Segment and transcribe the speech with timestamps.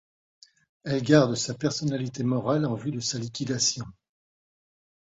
[0.83, 3.85] Elle garde sa personnalité morale en vue de sa liquidation.